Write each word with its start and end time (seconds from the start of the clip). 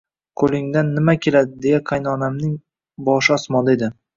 Qo`lingdan 0.43 0.89
nima 0.95 1.15
keladi, 1.27 1.53
deya 1.67 1.81
qaynonamning 1.91 2.59
boshi 3.11 3.37
osmonda 3.39 3.79
edi 3.79 3.93